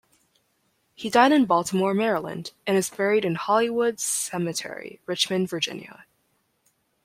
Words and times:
He 0.95 1.11
died 1.11 1.31
in 1.31 1.45
Baltimore, 1.45 1.93
Maryland, 1.93 2.53
and 2.65 2.75
is 2.75 2.89
buried 2.89 3.23
in 3.23 3.35
Hollywood 3.35 3.99
Cemetery, 3.99 4.99
Richmond, 5.05 5.47
Virginia. 5.47 6.05